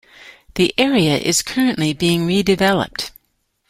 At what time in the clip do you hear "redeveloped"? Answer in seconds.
2.25-3.11